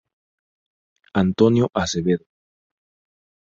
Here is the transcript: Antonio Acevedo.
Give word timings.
Antonio 1.23 1.69
Acevedo. 1.75 2.25